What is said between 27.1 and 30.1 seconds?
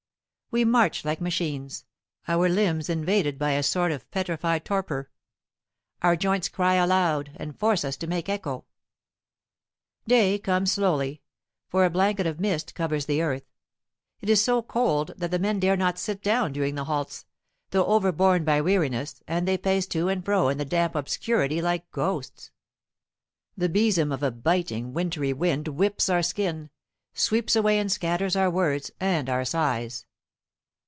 sweeps away and scatters our words and our sighs.